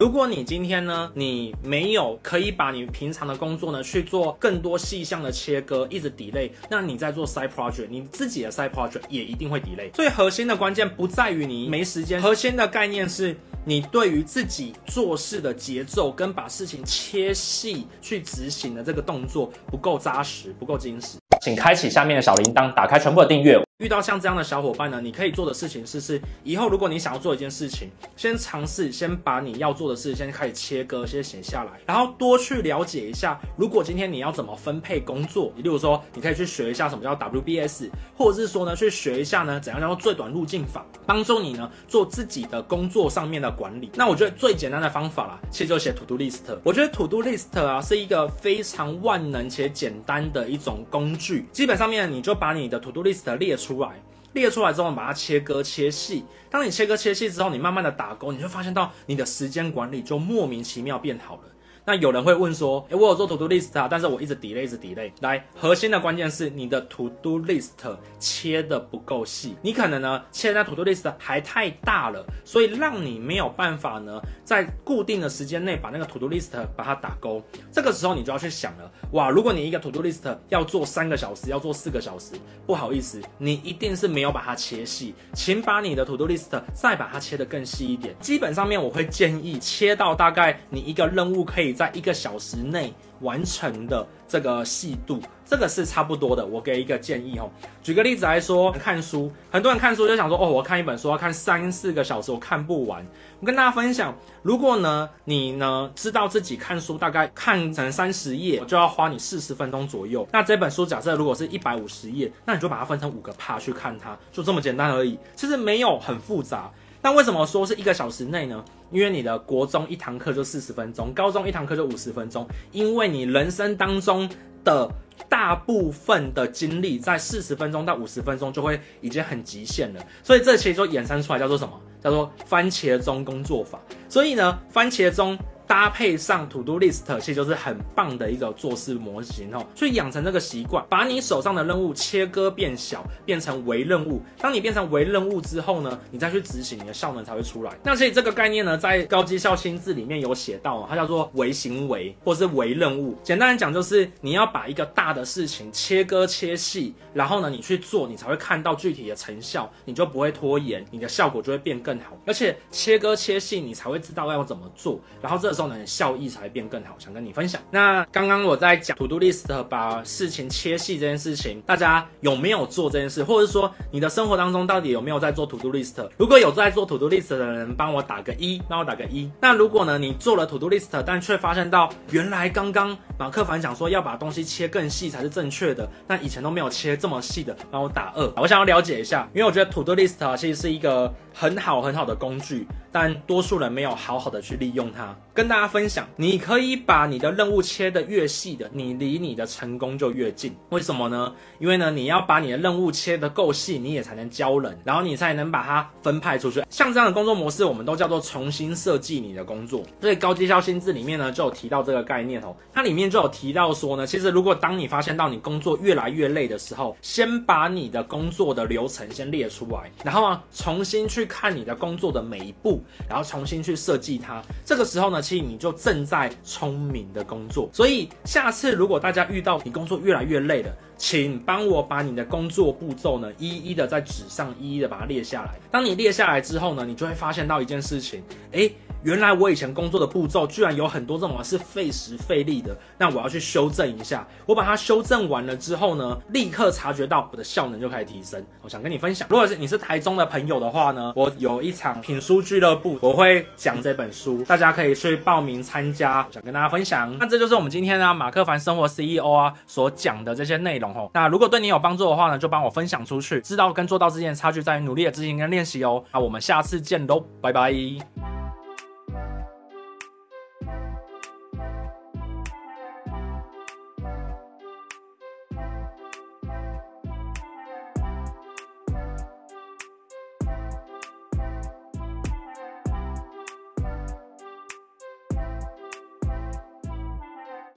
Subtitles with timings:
[0.00, 9.90] 如果你今天呢，你没有可以把你平常的工作呢去做更多细项的切割，一直 delay，那你在做 side project，你自己的 side project 也一定会 delay。
[9.92, 21.18] 最核心的关键不在于你没时间，核心的概念是你对于自己做事的节奏跟把事情切细去执行的这个动作不够扎实，不够精实。
[21.42, 23.60] 请开启下面的小铃铛，打开全部的订阅。
[23.78, 37.84] 遇到像这样的小伙伴呢，你可以做的事情是是，以后如果你想要做一件事情，先尝试先把你要做的事先开始切割，先写下来，然后多去了解一下，如果今天你要怎么分配工作，你例如说，你可以去学一下什么叫 WBS，
[38.16, 43.92] 或者是说呢，去学一下呢，怎样叫做最短路径法，帮助你呢做自己的工作上面的管理。
[43.94, 46.40] 那我觉得最简单的方法啦，其实就写 To Do List。
[46.64, 53.90] 我觉得 To Do List 啊是一个非常万能且简单的一种工具，基本上面你就把你的 To Do List 列出出来。
[54.34, 56.24] 列出来之后，把它切割切细。
[56.50, 61.42] 当你切割切细之后，你慢慢的打勾，你会发现到你的时间管理就莫名其妙变好了。
[61.88, 65.10] 那有人会问说，诶，我有做 to do list 啊，但是我一直 delay，一直 delay。
[65.20, 67.70] 来，核心的关键是你的 to do list
[68.18, 77.42] 切的不够细，你可能呢切在 to do list 还太大了，所以让你没有办法呢在固定的时间内把那个 to do list 把它打勾。
[77.72, 82.34] 这个时候你就要去想了，哇，如果你一个 to do list 要做三个小时，要做四个小时，
[82.66, 88.14] 不好意思，你一定是没有把它切细，请把你的 to do list 再把它切得更细一点。
[88.20, 91.77] 基本上面我会建议切到大概你一个任务可以。
[91.78, 96.44] 在一个小时内完成的这个细度，这个是差不多的。
[96.44, 97.48] 我给一个建议哦。
[97.84, 103.06] 举个例子来说，看书，很多人看书就想说，哦，我看一本书要看三四个小时，我看不完。
[103.38, 104.12] 我跟大家分享，
[104.42, 110.26] 如果呢，你呢知道自己看书大概看成三十页，就要花你四十分钟左右。
[110.32, 115.16] 那这本书假设如果是一百五十页，那你就把它分成五个 part 去看它，就这么简单而已。
[115.36, 116.68] 其实没有很复杂。
[117.08, 118.62] 那为什么说是一个小时内呢？
[118.90, 122.46] 因为你的国中一堂课就四十分钟，高中一堂课就五十分钟。
[122.70, 124.28] 因为你人生当中
[124.62, 124.86] 的
[125.26, 131.80] 大部分的精力在四十分钟到五十分钟就会已经很极限了，所以这其实就衍生出来叫做什么？
[132.04, 133.80] 叫做番茄钟工作法。
[134.06, 135.38] 所以呢，番茄钟。
[135.68, 139.64] 搭配上 To Do List，其实就是很棒的一个做事模型哦。
[139.74, 144.22] 所以养成这个习惯，把你手上的任务切割变小，变成微任务。
[144.38, 147.76] 当你变成微任务之后呢，你再去执行，你的效能才会出来。
[147.84, 153.14] 那所以这个概念呢，在高绩效心智里面有写到，它叫做微行为或是微任务。
[153.22, 162.16] 简单来讲，就是你要把一个大的事情切割切细，然后呢，你去做，你才会看到具体的成效，你就不会拖延，你的效果就会变更好。
[162.24, 165.57] 而且切割切细，你才会知道要怎么做，然后这。
[165.58, 167.60] 之后呢，效益才会变更好，想跟你分享。
[167.72, 173.24] 那刚刚我在讲 To Do List 把事情切细这件事情，大家有没有做这件事？
[173.24, 176.08] 或者说你的生活当中到底有没有在做 To Do List？
[176.16, 179.28] 如果有在做 To Do List 的人，帮我打个一，帮我打个一。
[179.40, 188.32] 那如果呢，你做了 To Do List，但却发现到原来刚刚马克凡讲说要把东西切更细才是正确的，那以前都没有切这么细的，帮我打二。
[188.36, 195.14] 我想要了解一下，因为我觉得 To Do List，其实是一个很好很好的工具，但多数人没有好好的去利用它。
[195.32, 200.52] 跟大家分享，你可以把你的任务切得越细的，你离你的成功就越近。
[200.70, 201.32] 为什么呢？
[201.60, 206.64] 因为呢，你要把你的任务切得够细，你也才能教人，然后你才能把它分派出去。
[206.70, 209.84] 像这样的工作模式，我们都叫做重新设计你的工作。
[210.00, 212.52] 所以高绩效心智里面呢，就有提到这个概念哦。
[212.74, 224.42] 它里面就有提到说呢，其实如果当你发现到你工作越来越累的时候，先把你的工作的流程先列出来，然后呢，重新去看你的工作的每一步，然后重新去设计它。
[224.64, 235.54] 这个时候呢，其实你就正在聪明的工作，所以下次如果大家遇到你工作越来越累了，请帮我把你的工作步骤呢，一一的在纸上一一的把它列下来。
[235.70, 238.22] 当你列下来之后呢，你就会发现到一件事情，
[238.52, 238.72] 诶。
[239.02, 244.26] 原来我以前工作的步骤居然有很多这种是费时费力的，那我要去修正一下。
[244.44, 248.44] 我把它修正完了之后呢，立刻察觉到我的效能就开始提升。
[248.62, 256.26] 我想跟你分享，如果是你是台中的朋友的话呢， 我有一场品书俱乐部，我会讲这本书，大家可以去报名参加。
[256.30, 261.10] 想跟大家分享，那这就是我们今天呢马克凡生活 CEO 啊所讲的这些内容哦。
[261.14, 263.40] 那如果对你有帮助的话呢，就帮我分享出去。
[263.40, 266.02] 知道跟做到之间的差距在于努力的执行跟练习哦。
[266.12, 268.37] 那我们下次见喽，拜拜。